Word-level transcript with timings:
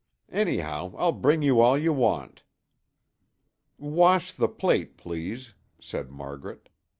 "Anyhow, 0.31 0.95
I'll 0.97 1.11
bring 1.11 1.43
you 1.43 1.59
all 1.61 1.77
you 1.77 1.93
want." 1.93 2.41
"Wash 3.77 4.33
the 4.33 4.49
plate, 4.49 4.97
please," 4.97 5.53
said 5.79 6.09
Margaret. 6.09 6.69